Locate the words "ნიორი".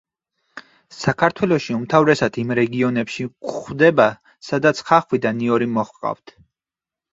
5.45-5.71